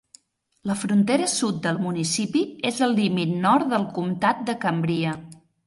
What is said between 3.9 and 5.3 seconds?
comtat de Cambria.